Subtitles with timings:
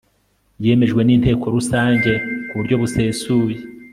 [0.63, 2.11] yemejwe n inteko rusange
[2.47, 3.55] ku buryo busesuye